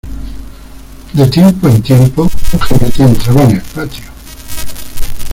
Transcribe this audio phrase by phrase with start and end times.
[1.13, 4.05] de tiempo en tiempo un jinete entraba en el patio: